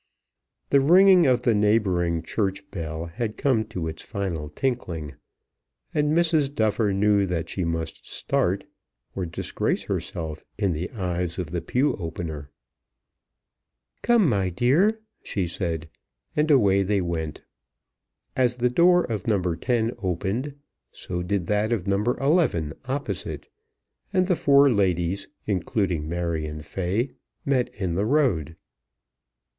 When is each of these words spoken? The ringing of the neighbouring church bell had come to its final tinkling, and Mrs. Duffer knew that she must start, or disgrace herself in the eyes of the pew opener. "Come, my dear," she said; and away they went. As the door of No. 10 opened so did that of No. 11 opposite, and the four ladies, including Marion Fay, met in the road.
The 0.71 0.79
ringing 0.79 1.27
of 1.27 1.43
the 1.43 1.53
neighbouring 1.53 2.23
church 2.23 2.63
bell 2.71 3.05
had 3.05 3.37
come 3.37 3.63
to 3.65 3.87
its 3.87 4.01
final 4.01 4.49
tinkling, 4.49 5.13
and 5.93 6.17
Mrs. 6.17 6.51
Duffer 6.55 6.91
knew 6.91 7.27
that 7.27 7.49
she 7.49 7.63
must 7.63 8.07
start, 8.09 8.63
or 9.15 9.27
disgrace 9.27 9.83
herself 9.83 10.43
in 10.57 10.73
the 10.73 10.89
eyes 10.89 11.37
of 11.37 11.51
the 11.51 11.61
pew 11.61 11.93
opener. 11.97 12.49
"Come, 14.01 14.27
my 14.27 14.49
dear," 14.49 14.99
she 15.21 15.47
said; 15.47 15.87
and 16.35 16.49
away 16.49 16.81
they 16.81 16.99
went. 17.01 17.43
As 18.35 18.55
the 18.55 18.71
door 18.71 19.03
of 19.03 19.27
No. 19.27 19.39
10 19.53 19.91
opened 20.01 20.55
so 20.91 21.21
did 21.21 21.45
that 21.45 21.71
of 21.71 21.85
No. 21.87 22.03
11 22.19 22.73
opposite, 22.85 23.49
and 24.11 24.25
the 24.25 24.35
four 24.35 24.67
ladies, 24.67 25.27
including 25.45 26.09
Marion 26.09 26.63
Fay, 26.63 27.11
met 27.45 27.69
in 27.75 27.93
the 27.93 28.07
road. 28.07 28.55